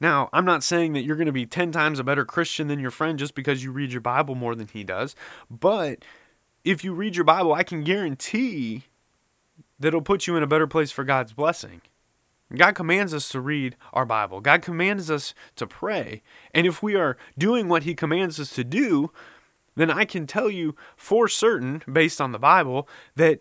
Now, 0.00 0.28
I'm 0.32 0.44
not 0.44 0.64
saying 0.64 0.92
that 0.94 1.02
you're 1.04 1.16
going 1.16 1.26
to 1.26 1.32
be 1.32 1.46
10 1.46 1.72
times 1.72 1.98
a 1.98 2.04
better 2.04 2.24
Christian 2.24 2.68
than 2.68 2.80
your 2.80 2.90
friend 2.90 3.18
just 3.18 3.34
because 3.34 3.62
you 3.62 3.72
read 3.72 3.92
your 3.92 4.00
Bible 4.00 4.34
more 4.34 4.54
than 4.54 4.68
he 4.68 4.84
does, 4.84 5.14
but 5.50 6.04
if 6.64 6.82
you 6.82 6.94
read 6.94 7.14
your 7.16 7.24
Bible, 7.24 7.52
I 7.52 7.62
can 7.62 7.84
guarantee 7.84 8.84
that 9.78 9.88
it'll 9.88 10.02
put 10.02 10.26
you 10.26 10.36
in 10.36 10.42
a 10.42 10.48
better 10.48 10.66
place 10.66 10.90
for 10.90 11.04
God's 11.04 11.32
blessing. 11.32 11.82
God 12.54 12.74
commands 12.74 13.12
us 13.12 13.28
to 13.30 13.40
read 13.40 13.76
our 13.92 14.04
Bible. 14.04 14.40
God 14.40 14.62
commands 14.62 15.10
us 15.10 15.34
to 15.56 15.66
pray. 15.66 16.22
And 16.52 16.66
if 16.66 16.82
we 16.82 16.94
are 16.94 17.16
doing 17.36 17.68
what 17.68 17.82
He 17.82 17.94
commands 17.94 18.38
us 18.38 18.50
to 18.54 18.64
do, 18.64 19.10
then 19.76 19.90
I 19.90 20.04
can 20.04 20.26
tell 20.26 20.50
you 20.50 20.74
for 20.96 21.28
certain, 21.28 21.82
based 21.90 22.20
on 22.20 22.32
the 22.32 22.38
Bible, 22.38 22.88
that 23.16 23.40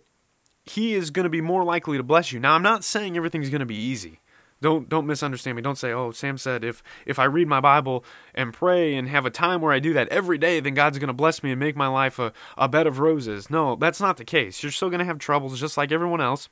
He 0.63 0.93
is 0.93 1.11
going 1.11 1.25
to 1.25 1.29
be 1.29 1.41
more 1.41 1.63
likely 1.63 1.97
to 1.97 2.03
bless 2.03 2.31
you. 2.31 2.39
Now, 2.39 2.53
I'm 2.53 2.63
not 2.63 2.83
saying 2.83 3.17
everything's 3.17 3.49
going 3.49 3.59
to 3.59 3.65
be 3.65 3.75
easy. 3.75 4.19
Don't 4.61 4.87
don't 4.87 5.05
misunderstand 5.05 5.57
me. 5.57 5.61
Don't 5.61 5.77
say, 5.77 5.91
"Oh, 5.91 6.11
Sam 6.11 6.37
said 6.37 6.63
if 6.63 6.81
if 7.05 7.19
I 7.19 7.25
read 7.25 7.49
my 7.49 7.59
Bible 7.59 8.05
and 8.33 8.53
pray 8.53 8.95
and 8.95 9.09
have 9.09 9.25
a 9.25 9.29
time 9.29 9.59
where 9.59 9.73
I 9.73 9.79
do 9.79 9.91
that 9.91 10.07
every 10.07 10.37
day, 10.37 10.61
then 10.61 10.73
God's 10.73 10.99
going 10.99 11.09
to 11.09 11.13
bless 11.13 11.43
me 11.43 11.51
and 11.51 11.59
make 11.59 11.75
my 11.75 11.87
life 11.87 12.17
a, 12.17 12.31
a 12.57 12.69
bed 12.69 12.87
of 12.87 12.99
roses." 12.99 13.49
No, 13.49 13.75
that's 13.75 13.99
not 13.99 14.15
the 14.15 14.23
case. 14.23 14.63
You're 14.63 14.71
still 14.71 14.89
going 14.89 14.99
to 14.99 15.05
have 15.05 15.19
troubles 15.19 15.59
just 15.59 15.75
like 15.75 15.91
everyone 15.91 16.21
else. 16.21 16.47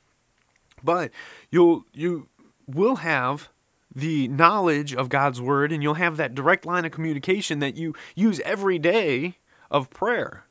But 0.84 1.10
you'll 1.50 1.86
you 1.94 2.28
will 2.66 2.96
have 2.96 3.48
the 3.94 4.28
knowledge 4.28 4.94
of 4.94 5.08
God's 5.08 5.40
word 5.40 5.72
and 5.72 5.82
you'll 5.82 5.94
have 5.94 6.18
that 6.18 6.34
direct 6.34 6.66
line 6.66 6.84
of 6.84 6.92
communication 6.92 7.60
that 7.60 7.76
you 7.76 7.94
use 8.14 8.40
every 8.40 8.78
day 8.78 9.38
of 9.70 9.90
prayer. 9.90 10.44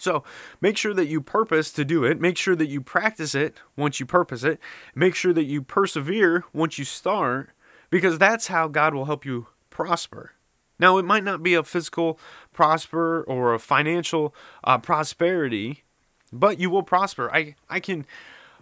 So 0.00 0.24
make 0.60 0.76
sure 0.76 0.94
that 0.94 1.06
you 1.06 1.20
purpose 1.20 1.70
to 1.72 1.84
do 1.84 2.04
it. 2.04 2.20
Make 2.20 2.36
sure 2.38 2.56
that 2.56 2.68
you 2.68 2.80
practice 2.80 3.34
it 3.34 3.56
once 3.76 4.00
you 4.00 4.06
purpose 4.06 4.42
it. 4.42 4.58
Make 4.94 5.14
sure 5.14 5.32
that 5.32 5.44
you 5.44 5.62
persevere 5.62 6.44
once 6.52 6.78
you 6.78 6.84
start, 6.84 7.50
because 7.90 8.18
that's 8.18 8.46
how 8.46 8.68
God 8.68 8.94
will 8.94 9.04
help 9.04 9.24
you 9.24 9.48
prosper. 9.68 10.32
Now, 10.78 10.96
it 10.96 11.04
might 11.04 11.24
not 11.24 11.42
be 11.42 11.54
a 11.54 11.62
physical 11.62 12.18
prosper 12.52 13.22
or 13.22 13.52
a 13.52 13.58
financial 13.58 14.34
uh, 14.64 14.78
prosperity, 14.78 15.84
but 16.32 16.58
you 16.58 16.70
will 16.70 16.82
prosper. 16.82 17.30
I, 17.34 17.54
I 17.68 17.80
can 17.80 18.06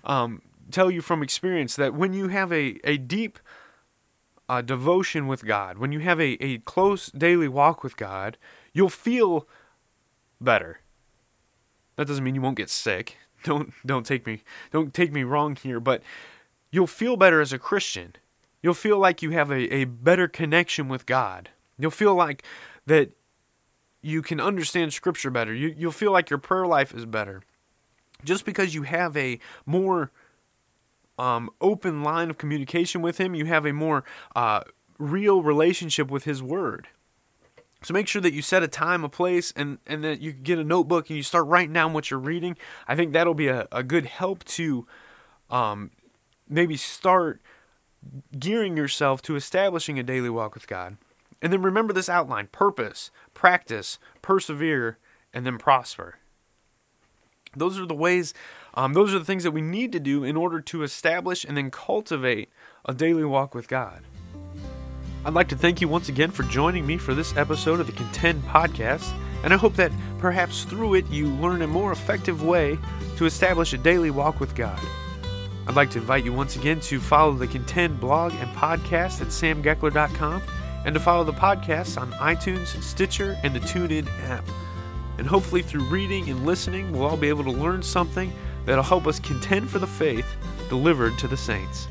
um, 0.02 0.42
tell 0.72 0.90
you 0.90 1.00
from 1.00 1.22
experience 1.22 1.76
that 1.76 1.94
when 1.94 2.12
you 2.12 2.28
have 2.28 2.52
a, 2.52 2.80
a 2.82 2.96
deep 2.96 3.38
uh, 4.48 4.62
devotion 4.62 5.28
with 5.28 5.44
God, 5.44 5.78
when 5.78 5.92
you 5.92 6.00
have 6.00 6.20
a, 6.20 6.42
a 6.42 6.58
close 6.58 7.06
daily 7.10 7.46
walk 7.46 7.84
with 7.84 7.96
God, 7.96 8.36
you'll 8.72 8.88
feel 8.88 9.46
better 10.40 10.80
that 11.98 12.06
doesn't 12.06 12.22
mean 12.22 12.36
you 12.36 12.40
won't 12.40 12.56
get 12.56 12.70
sick. 12.70 13.16
Don't 13.44 13.72
don't 13.86 14.04
take 14.04 14.26
me 14.26 14.42
don't 14.72 14.92
take 14.92 15.12
me 15.12 15.22
wrong 15.22 15.54
here, 15.54 15.78
but 15.78 16.02
you'll 16.72 16.88
feel 16.88 17.16
better 17.16 17.40
as 17.40 17.52
a 17.52 17.58
Christian. 17.58 18.16
You'll 18.62 18.74
feel 18.74 18.98
like 18.98 19.22
you 19.22 19.30
have 19.30 19.52
a, 19.52 19.72
a 19.72 19.84
better 19.84 20.26
connection 20.26 20.88
with 20.88 21.06
God. 21.06 21.50
You'll 21.78 21.92
feel 21.92 22.16
like 22.16 22.42
that 22.86 23.12
you 24.02 24.22
can 24.22 24.40
understand 24.40 24.92
scripture 24.92 25.30
better. 25.30 25.54
You 25.54 25.72
you'll 25.76 25.92
feel 25.92 26.10
like 26.10 26.30
your 26.30 26.40
prayer 26.40 26.66
life 26.66 26.92
is 26.92 27.06
better. 27.06 27.42
Just 28.24 28.44
because 28.44 28.74
you 28.74 28.82
have 28.82 29.16
a 29.16 29.38
more 29.64 30.10
um, 31.16 31.50
open 31.60 32.02
line 32.02 32.30
of 32.30 32.38
communication 32.38 33.02
with 33.02 33.18
him, 33.18 33.36
you 33.36 33.44
have 33.44 33.66
a 33.66 33.72
more 33.72 34.02
uh, 34.34 34.62
real 34.98 35.42
relationship 35.42 36.10
with 36.10 36.24
his 36.24 36.42
word. 36.42 36.88
So 37.82 37.94
make 37.94 38.08
sure 38.08 38.20
that 38.22 38.32
you 38.32 38.42
set 38.42 38.62
a 38.62 38.68
time, 38.68 39.04
a 39.04 39.08
place, 39.08 39.52
and, 39.54 39.78
and 39.86 40.02
that 40.02 40.20
you 40.20 40.32
get 40.32 40.58
a 40.58 40.64
notebook 40.64 41.08
and 41.08 41.16
you 41.16 41.22
start 41.22 41.46
writing 41.46 41.72
down 41.72 41.92
what 41.92 42.10
you're 42.10 42.18
reading. 42.18 42.56
I 42.88 42.96
think 42.96 43.12
that'll 43.12 43.34
be 43.34 43.48
a, 43.48 43.68
a 43.70 43.82
good 43.82 44.06
help 44.06 44.42
to 44.44 44.86
um, 45.48 45.92
maybe 46.48 46.76
start 46.76 47.40
gearing 48.38 48.76
yourself 48.76 49.22
to 49.22 49.36
establishing 49.36 49.98
a 49.98 50.02
daily 50.02 50.30
walk 50.30 50.54
with 50.54 50.66
God. 50.66 50.96
And 51.40 51.52
then 51.52 51.62
remember 51.62 51.92
this 51.92 52.08
outline 52.08 52.48
purpose, 52.48 53.10
practice, 53.32 53.98
persevere, 54.22 54.98
and 55.32 55.46
then 55.46 55.58
prosper. 55.58 56.16
Those 57.56 57.78
are 57.78 57.86
the 57.86 57.94
ways, 57.94 58.34
um, 58.74 58.92
those 58.92 59.14
are 59.14 59.18
the 59.18 59.24
things 59.24 59.44
that 59.44 59.52
we 59.52 59.62
need 59.62 59.92
to 59.92 60.00
do 60.00 60.24
in 60.24 60.36
order 60.36 60.60
to 60.60 60.82
establish 60.82 61.44
and 61.44 61.56
then 61.56 61.70
cultivate 61.70 62.50
a 62.84 62.92
daily 62.92 63.24
walk 63.24 63.54
with 63.54 63.68
God. 63.68 64.02
I'd 65.24 65.34
like 65.34 65.48
to 65.48 65.56
thank 65.56 65.80
you 65.80 65.88
once 65.88 66.08
again 66.08 66.30
for 66.30 66.44
joining 66.44 66.86
me 66.86 66.96
for 66.96 67.12
this 67.12 67.36
episode 67.36 67.80
of 67.80 67.86
the 67.86 67.92
Contend 67.92 68.42
Podcast, 68.44 69.12
and 69.42 69.52
I 69.52 69.56
hope 69.56 69.74
that 69.74 69.92
perhaps 70.18 70.64
through 70.64 70.94
it 70.94 71.08
you 71.08 71.26
learn 71.26 71.62
a 71.62 71.66
more 71.66 71.92
effective 71.92 72.42
way 72.42 72.78
to 73.16 73.26
establish 73.26 73.72
a 73.72 73.78
daily 73.78 74.10
walk 74.10 74.40
with 74.40 74.54
God. 74.54 74.80
I'd 75.66 75.74
like 75.74 75.90
to 75.90 75.98
invite 75.98 76.24
you 76.24 76.32
once 76.32 76.56
again 76.56 76.80
to 76.80 77.00
follow 77.00 77.32
the 77.32 77.48
Contend 77.48 78.00
blog 78.00 78.32
and 78.34 78.48
podcast 78.56 79.20
at 79.20 79.28
samgeckler.com 79.28 80.40
and 80.86 80.94
to 80.94 81.00
follow 81.00 81.24
the 81.24 81.32
podcast 81.32 82.00
on 82.00 82.12
iTunes, 82.12 82.80
Stitcher, 82.82 83.36
and 83.42 83.54
the 83.54 83.60
TuneIn 83.60 84.08
app. 84.30 84.44
And 85.18 85.26
hopefully, 85.26 85.62
through 85.62 85.84
reading 85.84 86.30
and 86.30 86.46
listening, 86.46 86.92
we'll 86.92 87.06
all 87.06 87.16
be 87.16 87.28
able 87.28 87.44
to 87.44 87.50
learn 87.50 87.82
something 87.82 88.32
that'll 88.64 88.84
help 88.84 89.06
us 89.06 89.18
contend 89.18 89.68
for 89.68 89.80
the 89.80 89.86
faith 89.86 90.26
delivered 90.68 91.18
to 91.18 91.26
the 91.26 91.36
saints. 91.36 91.88